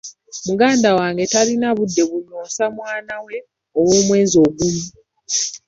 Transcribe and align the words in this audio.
Muganda 0.47 0.89
wange 0.97 1.23
talina 1.33 1.67
budde 1.77 2.01
buyonsa 2.09 2.63
mwana 2.77 3.15
we 3.25 3.35
ow'omwezi 3.79 4.35
ogumu. 4.45 4.83